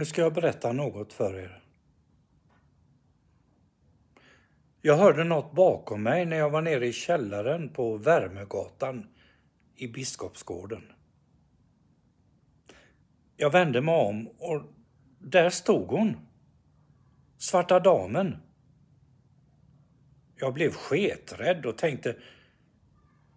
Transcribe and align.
Nu 0.00 0.06
ska 0.06 0.22
jag 0.22 0.34
berätta 0.34 0.72
något 0.72 1.12
för 1.12 1.38
er. 1.38 1.62
Jag 4.80 4.96
hörde 4.96 5.24
något 5.24 5.52
bakom 5.52 6.02
mig 6.02 6.26
när 6.26 6.36
jag 6.36 6.50
var 6.50 6.62
nere 6.62 6.86
i 6.86 6.92
källaren 6.92 7.68
på 7.68 7.96
Värmegatan 7.96 9.06
i 9.76 9.88
Biskopsgården. 9.88 10.82
Jag 13.36 13.50
vände 13.50 13.80
mig 13.80 13.94
om 13.94 14.28
och 14.28 14.62
där 15.18 15.50
stod 15.50 15.88
hon. 15.88 16.16
Svarta 17.38 17.80
damen. 17.80 18.36
Jag 20.36 20.54
blev 20.54 20.70
sketrädd 20.70 21.66
och 21.66 21.78
tänkte, 21.78 22.16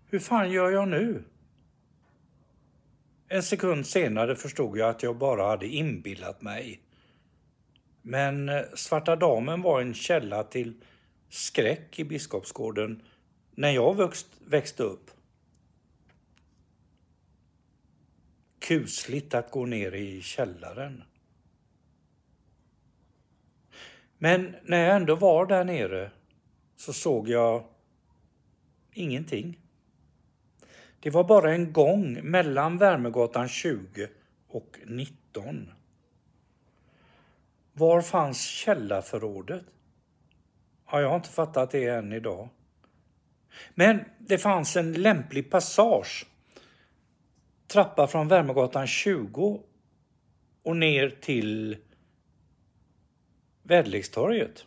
hur 0.05 0.19
fan 0.19 0.51
gör 0.51 0.71
jag 0.71 0.87
nu? 0.87 1.23
En 3.33 3.43
sekund 3.43 3.85
senare 3.87 4.35
förstod 4.35 4.77
jag 4.77 4.89
att 4.89 5.03
jag 5.03 5.17
bara 5.17 5.47
hade 5.47 5.67
inbillat 5.67 6.41
mig. 6.41 6.81
Men 8.01 8.49
eh, 8.49 8.61
Svarta 8.75 9.15
Damen 9.15 9.61
var 9.61 9.81
en 9.81 9.93
källa 9.93 10.43
till 10.43 10.81
skräck 11.29 11.99
i 11.99 12.03
Biskopsgården 12.03 13.01
när 13.51 13.71
jag 13.71 13.97
växt, 13.97 14.27
växte 14.45 14.83
upp. 14.83 15.11
Kusligt 18.59 19.33
att 19.33 19.51
gå 19.51 19.65
ner 19.65 19.91
i 19.91 20.21
källaren. 20.21 21.03
Men 24.17 24.55
när 24.63 24.85
jag 24.85 24.95
ändå 24.95 25.15
var 25.15 25.45
där 25.45 25.63
nere 25.63 26.11
så 26.75 26.93
såg 26.93 27.29
jag 27.29 27.63
ingenting. 28.91 29.62
Det 31.03 31.09
var 31.09 31.23
bara 31.23 31.53
en 31.53 31.73
gång 31.73 32.19
mellan 32.23 32.77
Värmegatan 32.77 33.47
20 33.47 34.07
och 34.47 34.79
19. 34.85 35.71
Var 37.73 38.01
fanns 38.01 38.41
källarförrådet? 38.41 39.63
Ja, 40.91 41.01
jag 41.01 41.09
har 41.09 41.15
inte 41.15 41.29
fattat 41.29 41.71
det 41.71 41.87
än 41.87 42.13
idag. 42.13 42.49
Men 43.75 44.05
det 44.17 44.37
fanns 44.37 44.75
en 44.75 44.93
lämplig 44.93 45.51
passage. 45.51 46.25
Trappa 47.67 48.07
från 48.07 48.27
Värmegatan 48.27 48.87
20 48.87 49.63
och 50.63 50.77
ner 50.77 51.09
till 51.09 51.77
Väderlekstorget. 53.63 54.65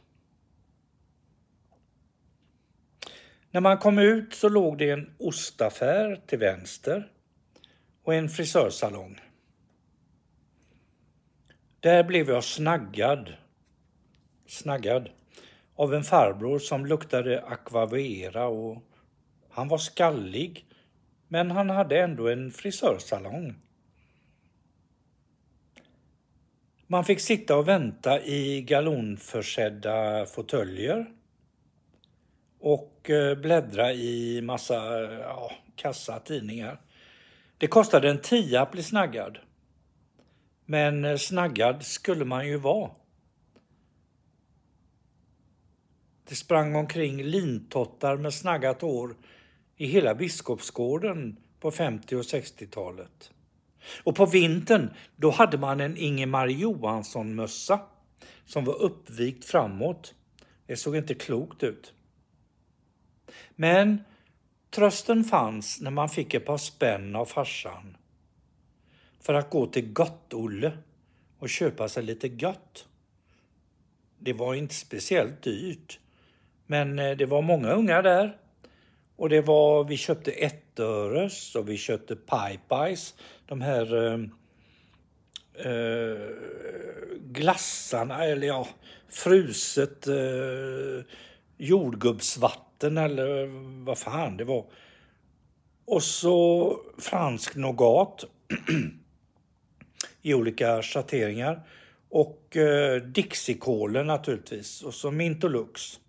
När 3.57 3.61
man 3.61 3.79
kom 3.79 3.99
ut 3.99 4.35
så 4.35 4.49
låg 4.49 4.79
det 4.79 4.91
en 4.91 5.11
ostaffär 5.19 6.21
till 6.27 6.39
vänster 6.39 7.09
och 8.03 8.15
en 8.15 8.29
frisörsalong. 8.29 9.21
Där 11.81 12.05
blev 12.05 12.29
jag 12.29 12.45
snaggad, 12.45 13.33
snaggad 14.47 15.09
av 15.75 15.95
en 15.95 16.03
farbror 16.03 16.59
som 16.59 16.87
luktade 16.87 17.43
aquavera 17.43 18.47
och 18.47 18.83
han 19.51 19.69
var 19.69 19.79
skallig 19.79 20.67
men 21.29 21.51
han 21.51 21.71
hade 21.71 22.01
ändå 22.01 22.29
en 22.29 22.51
frisörsalong. 22.51 23.55
Man 26.87 27.05
fick 27.05 27.21
sitta 27.21 27.57
och 27.57 27.69
vänta 27.69 28.23
i 28.23 28.63
galonförsedda 28.63 30.27
fåtöljer 30.27 31.16
och 32.67 33.11
eh, 33.11 33.39
bläddra 33.39 33.93
i 33.93 34.41
massa 34.43 35.03
eh, 35.03 35.19
ja, 35.19 35.53
kassa 35.77 36.21
tidningar. 36.21 36.81
Det 37.59 37.67
kostade 37.67 38.11
en 38.11 38.21
tia 38.21 38.63
att 38.63 38.73
bli 38.73 38.83
snaggad. 38.83 39.39
Men 40.65 41.05
eh, 41.05 41.17
snaggad 41.17 41.83
skulle 41.83 42.25
man 42.25 42.47
ju 42.47 42.57
vara. 42.57 42.91
Det 46.29 46.35
sprang 46.35 46.77
omkring 46.77 47.23
lintottar 47.23 48.17
med 48.17 48.35
snaggat 48.35 48.83
hår 48.83 49.17
i 49.77 49.87
hela 49.87 50.15
Biskopsgården 50.15 51.37
på 51.61 51.71
50 51.71 52.17
och 52.17 52.23
60-talet. 52.23 53.31
Och 54.05 54.17
på 54.17 54.27
vintern, 54.27 54.91
då 55.17 55.31
hade 55.31 55.59
man 55.59 55.81
en 55.81 55.97
Ingemar 55.97 56.49
Johansson-mössa 56.49 57.81
som 58.47 58.65
var 58.65 58.83
uppvikt 58.83 59.45
framåt. 59.45 60.15
Det 60.67 60.77
såg 60.77 60.97
inte 60.97 61.15
klokt 61.15 61.63
ut. 61.63 61.93
Men 63.57 64.05
trösten 64.71 65.25
fanns 65.25 65.81
när 65.81 65.91
man 65.91 66.09
fick 66.09 66.35
ett 66.35 66.47
par 66.47 66.59
spänn 66.59 67.17
av 67.17 67.25
farsan 67.25 67.97
för 69.21 69.35
att 69.35 69.51
gå 69.51 69.67
till 69.67 69.93
Gott-Olle 69.93 70.73
och 71.39 71.49
köpa 71.49 71.89
sig 71.89 72.03
lite 72.03 72.29
gött. 72.29 72.89
Det 74.19 74.33
var 74.33 74.55
inte 74.55 74.75
speciellt 74.75 75.43
dyrt, 75.43 75.99
men 76.67 76.99
eh, 76.99 77.17
det 77.17 77.27
var 77.27 77.43
många 77.43 77.73
unga 77.73 78.03
där. 78.03 78.37
Och 79.17 79.29
det 79.29 79.41
var, 79.41 79.85
vi 79.85 79.97
köpte 79.97 80.31
ettöres 80.31 81.55
och 81.55 81.69
vi 81.69 81.77
köpte 81.77 82.17
pipe 82.17 82.97
de 83.47 83.61
här 83.61 84.07
eh, 84.07 84.21
eh, 85.73 86.29
glassarna, 87.21 88.25
eller 88.25 88.47
ja, 88.47 88.69
fruset 89.09 90.07
eh, 90.07 91.05
jordgubbsvatten 91.57 92.66
eller 92.85 93.47
vad 93.85 93.99
fan 93.99 94.37
det 94.37 94.45
var. 94.45 94.65
Och 95.85 96.03
så 96.03 96.77
fransk 96.99 97.57
nougat 97.57 98.25
i 100.23 100.35
olika 100.35 100.83
schatteringar. 100.83 101.63
Och 102.09 102.57
eh, 102.57 103.03
Dixiekolen 103.03 104.07
naturligtvis. 104.07 104.83
Och 104.83 104.95
så 104.95 105.11
Mintolux. 105.11 106.01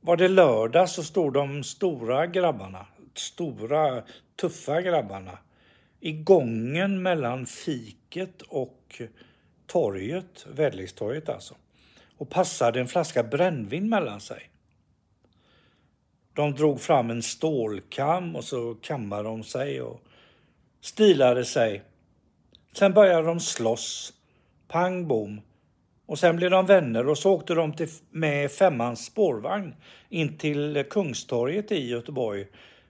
Var 0.00 0.16
det 0.16 0.28
lördag 0.28 0.88
så 0.88 1.02
stod 1.02 1.32
de 1.32 1.64
stora 1.64 2.26
grabbarna, 2.26 2.86
stora 3.14 4.02
tuffa 4.40 4.82
grabbarna 4.82 5.38
i 6.00 6.12
gången 6.12 7.02
mellan 7.02 7.46
fiket 7.46 8.42
och 8.42 9.02
torget, 9.66 10.46
Väderlekstorget 10.48 11.28
alltså 11.28 11.54
och 12.22 12.30
passade 12.30 12.80
en 12.80 12.88
flaska 12.88 13.22
brännvin 13.22 13.88
mellan 13.88 14.20
sig. 14.20 14.50
De 16.34 16.54
drog 16.54 16.80
fram 16.80 17.10
en 17.10 17.22
stålkam 17.22 18.36
och 18.36 18.44
så 18.44 18.74
kammade 18.74 19.22
de 19.22 19.42
sig 19.42 19.82
och 19.82 20.00
stilade 20.80 21.44
sig. 21.44 21.82
Sen 22.72 22.92
började 22.92 23.26
de 23.26 23.40
slåss. 23.40 24.12
Pang 24.68 25.08
bom. 25.08 25.40
Och 26.06 26.18
sen 26.18 26.36
blev 26.36 26.50
de 26.50 26.66
vänner 26.66 27.08
och 27.08 27.18
så 27.18 27.32
åkte 27.32 27.54
de 27.54 27.72
till, 27.72 27.88
med 28.10 28.50
femmans 28.50 29.04
spårvagn 29.04 29.74
in 30.08 30.38
till 30.38 30.84
Kungstorget 30.90 31.72
i 31.72 31.88
Göteborg 31.88 32.46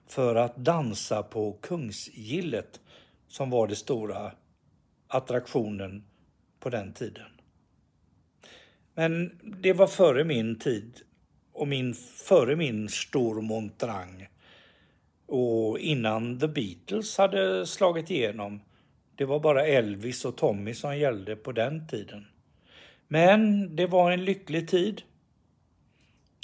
för 0.07 0.35
att 0.35 0.55
dansa 0.55 1.23
på 1.23 1.57
Kungsgillet 1.61 2.79
som 3.27 3.49
var 3.49 3.67
den 3.67 3.75
stora 3.75 4.31
attraktionen 5.07 6.03
på 6.59 6.69
den 6.69 6.93
tiden. 6.93 7.31
Men 8.93 9.39
det 9.61 9.73
var 9.73 9.87
före 9.87 10.23
min 10.23 10.59
tid 10.59 11.01
och 11.53 11.67
min, 11.67 11.93
före 11.93 12.55
min 12.55 12.89
stor 12.89 13.41
montrang. 13.41 14.27
Och 15.25 15.79
innan 15.79 16.39
The 16.39 16.47
Beatles 16.47 17.17
hade 17.17 17.67
slagit 17.67 18.11
igenom. 18.11 18.61
Det 19.15 19.25
var 19.25 19.39
bara 19.39 19.67
Elvis 19.67 20.25
och 20.25 20.37
Tommy 20.37 20.73
som 20.73 20.97
gällde 20.97 21.35
på 21.35 21.51
den 21.51 21.87
tiden. 21.87 22.27
Men 23.07 23.75
det 23.75 23.87
var 23.87 24.11
en 24.11 24.25
lycklig 24.25 24.67
tid. 24.67 25.01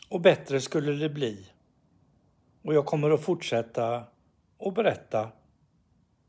Och 0.09 0.21
bättre 0.21 0.61
skulle 0.61 0.91
det 0.91 1.09
bli. 1.09 1.45
Och 2.61 2.73
jag 2.73 2.85
kommer 2.85 3.09
att 3.09 3.23
fortsätta 3.23 4.03
och 4.57 4.73
berätta 4.73 5.31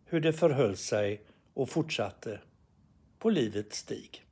hur 0.05 0.21
det 0.21 0.33
förhöll 0.33 0.77
sig 0.77 1.23
och 1.55 1.69
fortsatte 1.69 2.41
på 3.19 3.31
livets 3.31 3.79
stig. 3.79 4.25